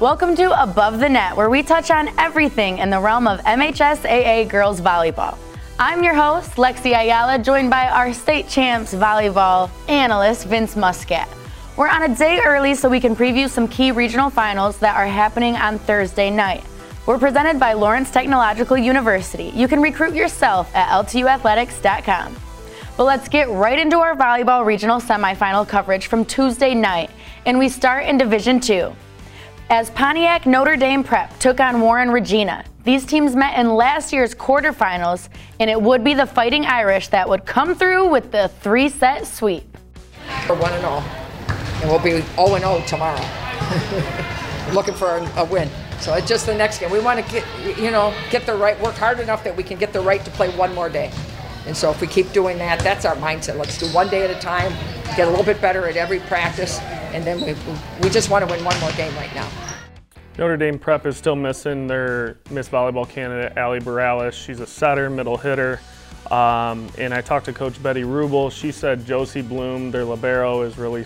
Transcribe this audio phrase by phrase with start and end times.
[0.00, 4.48] Welcome to Above the Net, where we touch on everything in the realm of MHSAA
[4.48, 5.36] girls volleyball.
[5.78, 11.28] I'm your host, Lexi Ayala, joined by our state champs volleyball analyst, Vince Muscat.
[11.76, 15.06] We're on a day early so we can preview some key regional finals that are
[15.06, 16.64] happening on Thursday night.
[17.04, 19.52] We're presented by Lawrence Technological University.
[19.54, 22.36] You can recruit yourself at ltuathletics.com.
[22.96, 27.10] But let's get right into our volleyball regional semifinal coverage from Tuesday night,
[27.44, 28.96] and we start in Division 2.
[29.72, 34.34] As Pontiac Notre Dame Prep took on Warren Regina, these teams met in last year's
[34.34, 35.28] quarterfinals,
[35.60, 39.28] and it would be the Fighting Irish that would come through with the three set
[39.28, 39.62] sweep.
[40.48, 43.24] We're 1 0, and we'll be 0 0 tomorrow.
[44.74, 45.70] Looking for a, a win.
[46.00, 46.90] So it's just the next game.
[46.90, 49.78] We want to get, you know, get the right, work hard enough that we can
[49.78, 51.12] get the right to play one more day.
[51.66, 53.56] And so if we keep doing that, that's our mindset.
[53.58, 54.72] Let's do one day at a time,
[55.16, 56.80] get a little bit better at every practice,
[57.12, 57.54] and then we,
[58.02, 59.48] we just want to win one more game right now.
[60.38, 64.32] Notre Dame Prep is still missing their Miss Volleyball candidate, Allie Borales.
[64.32, 65.80] She's a setter, middle hitter.
[66.30, 68.50] Um, and I talked to Coach Betty Rubel.
[68.50, 71.04] She said Josie Bloom, their libero, is really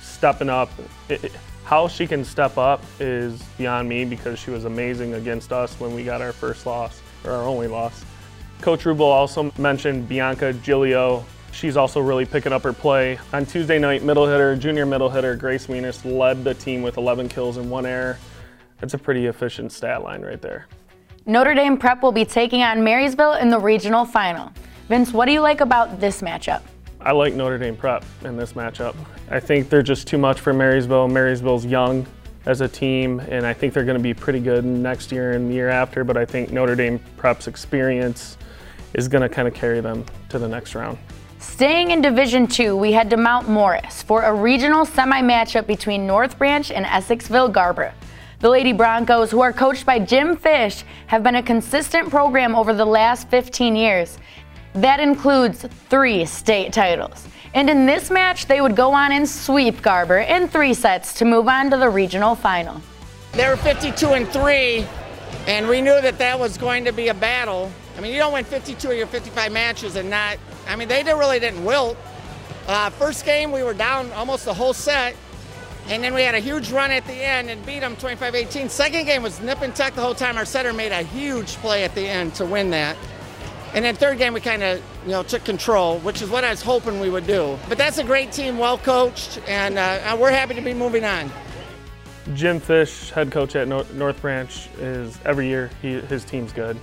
[0.00, 0.70] stepping up.
[1.08, 1.32] It,
[1.64, 5.94] how she can step up is beyond me because she was amazing against us when
[5.94, 8.04] we got our first loss, or our only loss.
[8.60, 11.24] Coach Rubel also mentioned Bianca Gilio.
[11.52, 13.18] She's also really picking up her play.
[13.32, 17.28] On Tuesday night, middle hitter, junior middle hitter, Grace Venus led the team with 11
[17.28, 18.18] kills and one error.
[18.80, 20.66] That's a pretty efficient stat line right there.
[21.24, 24.52] Notre Dame Prep will be taking on Marysville in the regional final.
[24.88, 26.62] Vince, what do you like about this matchup?
[27.00, 28.94] I like Notre Dame Prep in this matchup.
[29.30, 31.08] I think they're just too much for Marysville.
[31.08, 32.06] Marysville's young
[32.46, 35.50] as a team, and I think they're going to be pretty good next year and
[35.50, 38.38] the year after, but I think Notre Dame Prep's experience
[38.96, 40.98] is going to kind of carry them to the next round.
[41.38, 46.06] Staying in Division 2, we head to Mount Morris for a regional semi matchup between
[46.06, 47.92] North Branch and Essexville Garber.
[48.40, 52.74] The Lady Broncos, who are coached by Jim Fish, have been a consistent program over
[52.74, 54.18] the last 15 years.
[54.74, 57.28] That includes three state titles.
[57.54, 61.24] And in this match, they would go on and sweep Garber in three sets to
[61.24, 62.80] move on to the regional final.
[63.32, 64.86] They were 52 and 3,
[65.46, 67.70] and we knew that that was going to be a battle.
[67.96, 71.02] I mean, you don't win 52 of your 55 matches and not, I mean, they
[71.02, 71.96] really didn't wilt.
[72.66, 75.14] Uh, first game, we were down almost the whole set,
[75.88, 78.68] and then we had a huge run at the end and beat them 25-18.
[78.68, 80.36] Second game was nip and tuck the whole time.
[80.36, 82.96] Our setter made a huge play at the end to win that.
[83.72, 86.50] And then third game we kind of you know took control, which is what I
[86.50, 87.58] was hoping we would do.
[87.68, 91.30] But that's a great team, well coached, and uh, we're happy to be moving on.
[92.34, 96.78] Jim Fish, head coach at North Branch, is every year he, his team's good.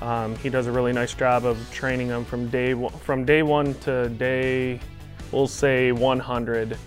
[0.00, 3.74] Um, he does a really nice job of training them from day from day one
[3.80, 4.80] to day,
[5.32, 6.78] we'll say 100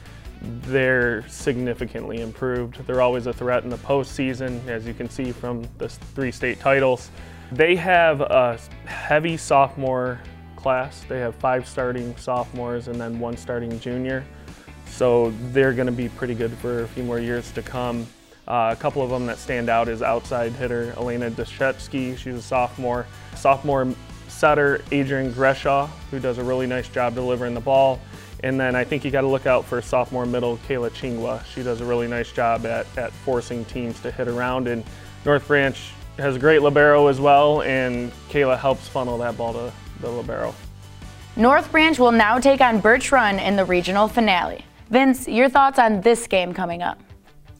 [0.41, 2.85] they're significantly improved.
[2.87, 6.59] They're always a threat in the postseason, as you can see from the three state
[6.59, 7.11] titles.
[7.51, 10.19] They have a heavy sophomore
[10.55, 11.03] class.
[11.07, 14.25] They have five starting sophomores and then one starting junior.
[14.87, 18.07] So they're going to be pretty good for a few more years to come.
[18.47, 22.17] Uh, a couple of them that stand out is outside hitter Elena Deshetsky.
[22.17, 23.05] She's a sophomore.
[23.35, 23.93] Sophomore
[24.27, 27.99] setter Adrian Greshaw, who does a really nice job delivering the ball.
[28.43, 31.45] And then I think you got to look out for sophomore middle Kayla Chingwa.
[31.45, 34.67] She does a really nice job at, at forcing teams to hit around.
[34.67, 34.83] And
[35.25, 35.77] North Branch
[36.17, 40.55] has a great libero as well, and Kayla helps funnel that ball to the libero.
[41.35, 44.65] North Branch will now take on Birch Run in the regional finale.
[44.89, 46.99] Vince, your thoughts on this game coming up?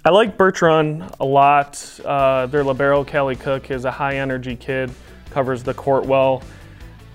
[0.04, 2.00] I like Run a lot.
[2.04, 4.90] Uh, their libero, Kelly Cook, is a high energy kid,
[5.30, 6.42] covers the court well.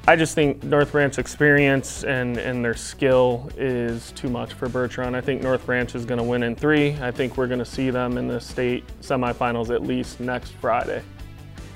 [0.06, 5.16] I just think North Branch experience and, and their skill is too much for Run.
[5.16, 6.96] I think North Branch is going to win in three.
[7.00, 11.02] I think we're going to see them in the state semifinals at least next Friday.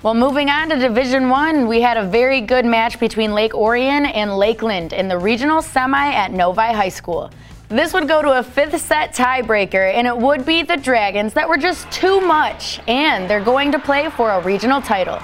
[0.05, 4.07] Well, moving on to Division One, we had a very good match between Lake Orion
[4.07, 7.33] and Lakeland in the regional semi at Novi High School.
[7.71, 11.49] This would go to a fifth set tiebreaker, and it would be the Dragons that
[11.49, 15.21] were just too much, and they're going to play for a regional title.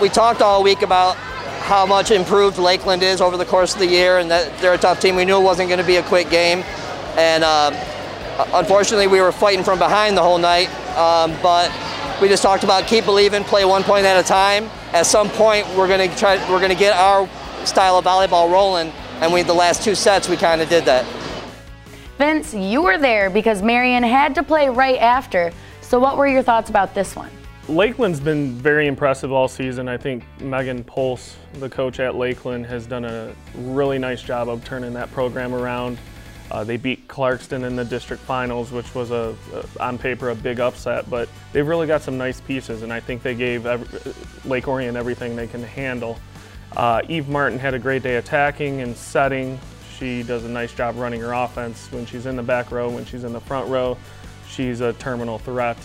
[0.00, 1.14] we talked all week about
[1.64, 4.78] how much improved Lakeland is over the course of the year and that they're a
[4.78, 5.14] tough team.
[5.14, 6.64] We knew it wasn't going to be a quick game.
[7.18, 7.70] And uh,
[8.52, 10.68] unfortunately, we were fighting from behind the whole night.
[10.96, 11.70] Um, but
[12.20, 14.64] we just talked about keep believing, play one point at a time.
[14.92, 16.36] At some point, we're going to try.
[16.50, 17.28] We're going to get our
[17.64, 18.92] style of volleyball rolling.
[19.20, 21.04] And we, the last two sets, we kind of did that.
[22.18, 25.52] Vince, you were there because Marian had to play right after.
[25.80, 27.30] So what were your thoughts about this one?
[27.68, 29.88] Lakeland's been very impressive all season.
[29.88, 34.64] I think Megan Pulse, the coach at Lakeland, has done a really nice job of
[34.64, 35.98] turning that program around.
[36.50, 40.34] Uh, they beat Clarkston in the district finals, which was a, a, on paper a
[40.34, 44.12] big upset, but they've really got some nice pieces, and I think they gave every,
[44.44, 46.18] Lake Orion everything they can handle.
[46.76, 49.58] Uh, Eve Martin had a great day attacking and setting.
[49.96, 53.04] She does a nice job running her offense when she's in the back row, when
[53.04, 53.96] she's in the front row.
[54.48, 55.76] She's a terminal threat.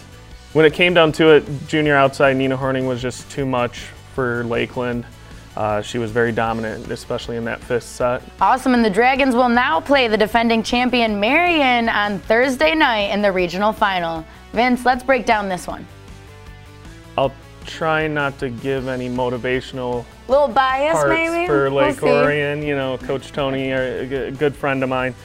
[0.54, 3.80] When it came down to it, junior outside Nina Horning was just too much
[4.14, 5.06] for Lakeland.
[5.56, 8.22] Uh, she was very dominant, especially in that fifth set.
[8.42, 13.22] Awesome, and the Dragons will now play the defending champion Marian on Thursday night in
[13.22, 14.25] the regional final.
[14.52, 15.88] Vince, let's break down this one.
[17.18, 17.34] I'll
[17.66, 22.62] try not to give any motivational little bias maybe for Lake we'll Orion.
[22.62, 25.16] You know, Coach Tony, a good friend of mine.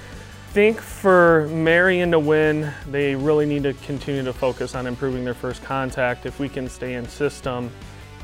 [0.48, 5.24] I think for Marian to win, they really need to continue to focus on improving
[5.24, 6.26] their first contact.
[6.26, 7.70] If we can stay in system,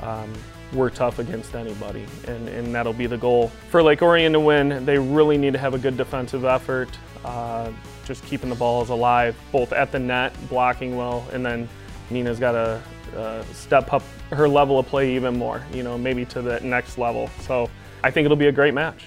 [0.00, 0.32] um,
[0.72, 3.48] we're tough against anybody, and, and that'll be the goal.
[3.70, 6.88] For Lake Orion to win, they really need to have a good defensive effort,
[7.24, 7.70] uh,
[8.04, 11.68] just keeping the balls alive, both at the net, blocking well, and then
[12.10, 12.82] Nina's got to
[13.16, 16.98] uh, step up her level of play even more, you know, maybe to the next
[16.98, 17.30] level.
[17.40, 17.70] So
[18.02, 19.06] I think it'll be a great match.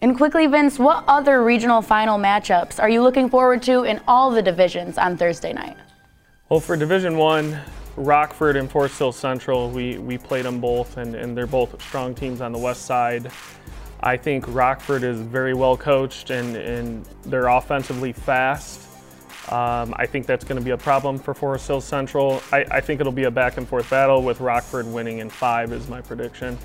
[0.00, 4.32] And quickly, Vince, what other regional final matchups are you looking forward to in all
[4.32, 5.76] the divisions on Thursday night?
[6.48, 7.56] Well, for Division One,
[7.96, 12.14] Rockford and Forest Hill Central, we, we played them both, and, and they're both strong
[12.14, 13.30] teams on the west side.
[14.02, 18.80] I think Rockford is very well coached and, and they're offensively fast.
[19.50, 22.42] Um, I think that's going to be a problem for Forest Hill Central.
[22.52, 25.72] I, I, think it'll be a back and forth battle with Rockford winning in five
[25.72, 26.56] is my prediction.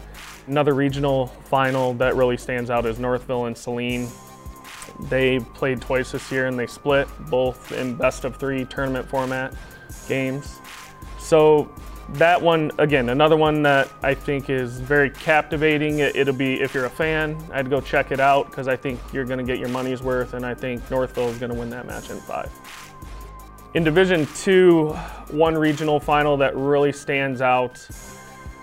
[0.48, 4.08] Another regional final that really stands out is Northville and Saline.
[5.10, 9.54] They played twice this year and they split both in best of three tournament format
[10.08, 10.60] games.
[11.28, 11.70] So
[12.14, 16.00] that one, again, another one that I think is very captivating.
[16.00, 19.02] It, will be, if you're a fan, I'd go check it out because I think
[19.12, 21.70] you're going to get your money's worth, and I think Northville is going to win
[21.72, 22.50] that match in five.
[23.74, 24.94] In Division Two,
[25.30, 27.86] one regional final that really stands out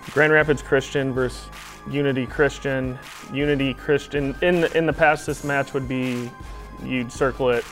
[0.09, 1.47] Grand Rapids Christian versus
[1.91, 2.97] Unity Christian.
[3.31, 6.31] Unity Christian, in the, in the past, this match would be
[6.83, 7.63] you'd circle it,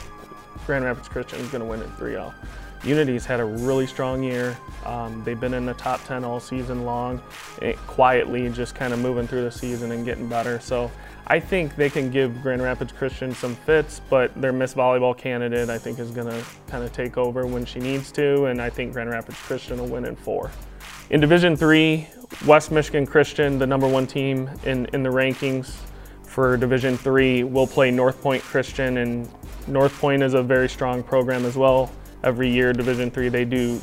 [0.67, 2.31] Grand Rapids Christian is going to win it 3 0.
[2.83, 4.55] Unity's had a really strong year.
[4.85, 7.21] Um, they've been in the top 10 all season long,
[7.62, 10.59] it, quietly just kind of moving through the season and getting better.
[10.59, 10.91] So
[11.27, 15.69] I think they can give Grand Rapids Christian some fits, but their Miss Volleyball candidate
[15.69, 18.69] I think is going to kind of take over when she needs to, and I
[18.69, 20.51] think Grand Rapids Christian will win in four.
[21.09, 22.07] In Division Three,
[22.45, 25.75] West Michigan Christian, the number one team in, in the rankings
[26.24, 29.29] for Division Three, will play North Point Christian, and
[29.68, 31.91] North Point is a very strong program as well
[32.24, 32.74] every year.
[32.74, 33.79] Division three, they do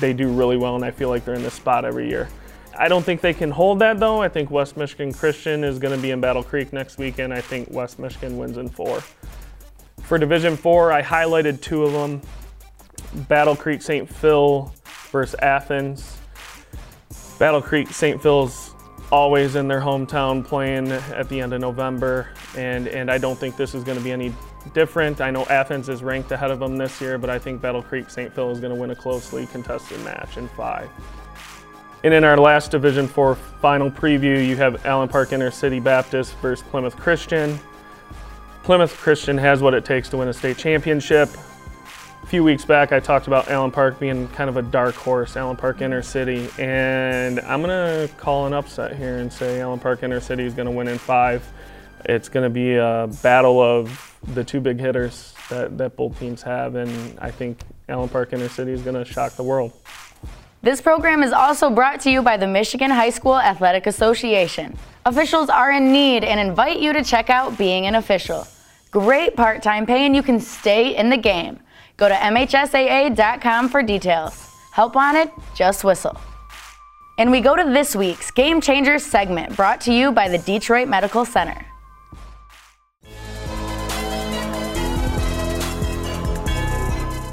[0.00, 2.28] they do really well, and I feel like they're in this spot every year.
[2.78, 4.22] I don't think they can hold that though.
[4.22, 7.34] I think West Michigan Christian is going to be in Battle Creek next weekend.
[7.34, 9.02] I think West Michigan wins in four.
[10.02, 12.20] For Division four, I highlighted two of them:
[13.26, 14.08] Battle Creek St.
[14.08, 14.72] Phil
[15.10, 16.18] versus Athens.
[17.38, 18.22] Battle Creek St.
[18.22, 18.74] Phil's
[19.10, 23.56] always in their hometown playing at the end of November, and and I don't think
[23.56, 24.32] this is going to be any
[24.72, 25.20] different.
[25.20, 28.10] I know Athens is ranked ahead of them this year, but I think Battle Creek
[28.10, 28.32] St.
[28.32, 30.88] Phil is going to win a closely contested match in five.
[32.04, 36.64] And in our last Division Four final preview, you have Allen Park Intercity Baptist versus
[36.68, 37.58] Plymouth Christian.
[38.62, 41.28] Plymouth Christian has what it takes to win a state championship.
[42.22, 45.36] A few weeks back, I talked about Allen Park being kind of a dark horse,
[45.36, 50.02] Allen Park Intercity, and I'm going to call an upset here and say Allen Park
[50.02, 51.48] Intercity is going to win in five.
[52.04, 56.42] It's going to be a battle of the two big hitters that, that both teams
[56.42, 59.72] have, and I think Allen Park Intercity is going to shock the world.
[60.60, 64.76] This program is also brought to you by the Michigan High School Athletic Association.
[65.06, 68.46] Officials are in need and invite you to check out Being an Official.
[68.90, 71.60] Great part time pay, and you can stay in the game.
[71.96, 74.50] Go to MHSAA.com for details.
[74.72, 75.30] Help wanted?
[75.54, 76.16] Just whistle.
[77.18, 80.88] And we go to this week's Game Changers segment brought to you by the Detroit
[80.88, 81.66] Medical Center.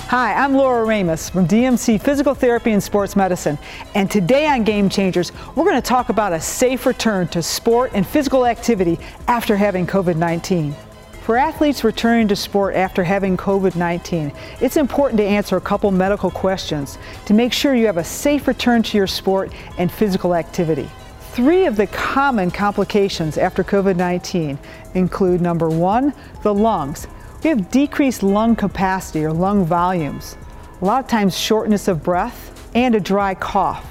[0.09, 3.57] Hi, I'm Laura Ramus from DMC Physical Therapy and Sports Medicine.
[3.95, 7.89] And today on Game Changers, we're going to talk about a safe return to sport
[7.95, 10.75] and physical activity after having COVID 19.
[11.23, 14.31] For athletes returning to sport after having COVID 19,
[14.61, 18.47] it's important to answer a couple medical questions to make sure you have a safe
[18.47, 20.87] return to your sport and physical activity.
[21.31, 24.59] Three of the common complications after COVID 19
[24.93, 27.07] include number one, the lungs.
[27.45, 30.35] We have decreased lung capacity or lung volumes,
[30.81, 33.85] a lot of times shortness of breath, and a dry cough.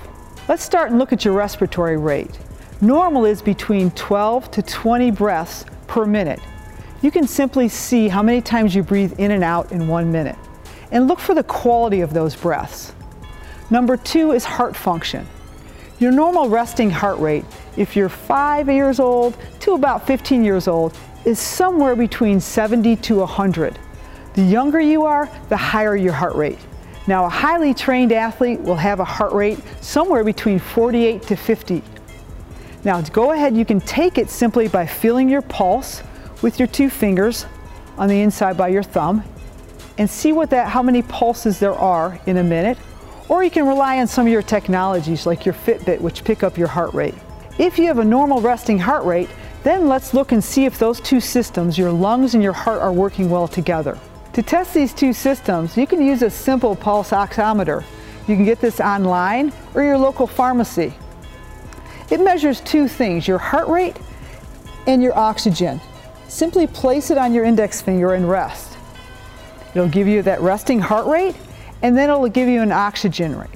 [0.49, 2.37] Let's start and look at your respiratory rate.
[2.81, 6.41] Normal is between 12 to 20 breaths per minute.
[7.01, 10.37] You can simply see how many times you breathe in and out in one minute.
[10.91, 12.93] And look for the quality of those breaths.
[13.71, 15.29] Number two is heart function.
[16.05, 17.47] Your normal resting heart rate,
[17.79, 20.95] if you're five years old to about 15 years old,
[21.25, 23.79] is somewhere between 70 to 100.
[24.35, 26.59] The younger you are, the higher your heart rate.
[27.07, 31.83] Now, a highly trained athlete will have a heart rate somewhere between 48 to 50.
[32.85, 36.03] Now, to go ahead, you can take it simply by feeling your pulse
[36.43, 37.47] with your two fingers
[37.97, 39.25] on the inside by your thumb
[39.97, 42.77] and see what that how many pulses there are in a minute
[43.29, 46.59] or you can rely on some of your technologies like your Fitbit, which pick up
[46.59, 47.15] your heart rate.
[47.59, 49.31] If you have a normal resting heart rate,
[49.63, 52.93] then let's look and see if those two systems, your lungs and your heart, are
[52.93, 53.99] working well together.
[54.35, 57.85] To test these two systems, you can use a simple pulse oximeter.
[58.27, 60.93] You can get this online or your local pharmacy.
[62.11, 63.97] It measures two things, your heart rate
[64.87, 65.81] and your oxygen.
[66.29, 68.77] Simply place it on your index finger and rest.
[69.75, 71.37] It'll give you that resting heart rate
[71.85, 73.51] and then it'll give you an oxygen rate.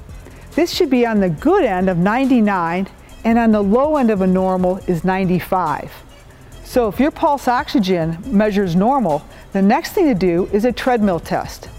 [0.55, 2.87] This should be on the good end of 99
[3.25, 5.91] and on the low end of a normal is 95.
[6.63, 11.21] So if your pulse oxygen measures normal, the next thing to do is a treadmill
[11.21, 11.71] test.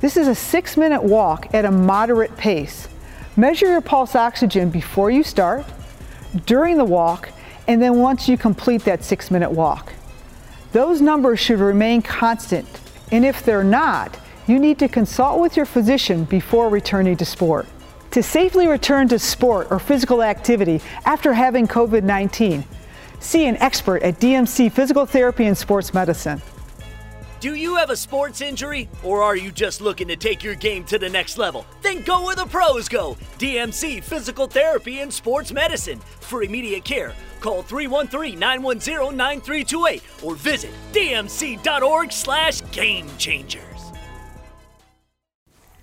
[0.00, 2.86] This is a six minute walk at a moderate pace.
[3.36, 5.66] Measure your pulse oxygen before you start,
[6.46, 7.30] during the walk,
[7.66, 9.92] and then once you complete that six minute walk.
[10.70, 12.68] Those numbers should remain constant,
[13.10, 14.16] and if they're not,
[14.48, 17.66] you need to consult with your physician before returning to sport.
[18.12, 22.64] To safely return to sport or physical activity after having COVID 19,
[23.20, 26.40] see an expert at DMC Physical Therapy and Sports Medicine.
[27.40, 30.82] Do you have a sports injury or are you just looking to take your game
[30.86, 31.64] to the next level?
[31.82, 33.16] Then go where the pros go.
[33.38, 36.00] DMC Physical Therapy and Sports Medicine.
[36.20, 43.62] For immediate care, call 313-910-9328 or visit dmc.org slash game changer.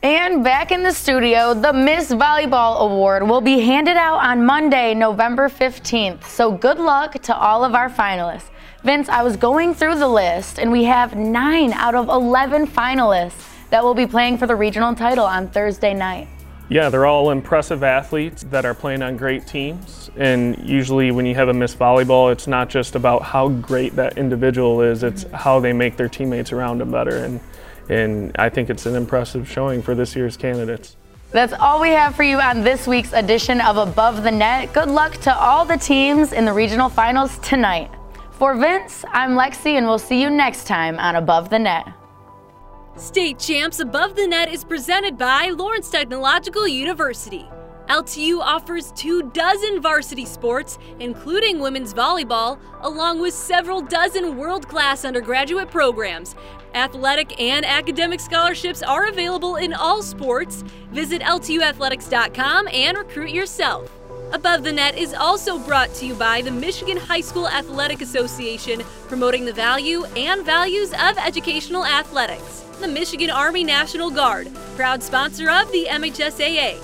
[0.05, 4.93] And back in the studio, the Miss Volleyball Award will be handed out on Monday,
[4.93, 6.25] November 15th.
[6.25, 8.51] So good luck to all of our finalists.
[8.83, 13.47] Vince, I was going through the list, and we have nine out of 11 finalists
[13.71, 16.27] that will be playing for the regional title on Thursday night.
[16.69, 20.11] Yeah, they're all impressive athletes that are playing on great teams.
[20.17, 24.19] And usually, when you have a Miss Volleyball, it's not just about how great that
[24.19, 27.17] individual is, it's how they make their teammates around them better.
[27.17, 27.39] And
[27.89, 30.95] and I think it's an impressive showing for this year's candidates.
[31.31, 34.73] That's all we have for you on this week's edition of Above the Net.
[34.73, 37.91] Good luck to all the teams in the regional finals tonight.
[38.31, 41.87] For Vince, I'm Lexi, and we'll see you next time on Above the Net.
[42.95, 47.45] State Champs Above the Net is presented by Lawrence Technological University.
[47.89, 55.05] LTU offers two dozen varsity sports, including women's volleyball, along with several dozen world class
[55.05, 56.35] undergraduate programs.
[56.75, 60.61] Athletic and academic scholarships are available in all sports.
[60.91, 63.89] Visit LTUathletics.com and recruit yourself.
[64.33, 68.81] Above the Net is also brought to you by the Michigan High School Athletic Association,
[69.07, 72.65] promoting the value and values of educational athletics.
[72.81, 76.81] The Michigan Army National Guard, proud sponsor of the MHSAA.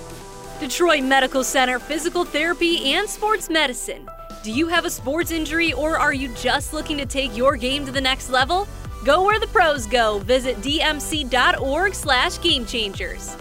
[0.61, 4.09] Detroit Medical Center Physical Therapy and Sports Medicine.
[4.41, 7.85] Do you have a sports injury or are you just looking to take your game
[7.85, 8.67] to the next level?
[9.03, 10.19] Go where the pros go.
[10.19, 13.35] Visit dmc.org slash game changers.